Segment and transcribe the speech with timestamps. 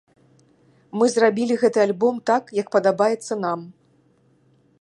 [0.99, 3.59] Мы зрабілі гэты альбом так, як падабаецца нам.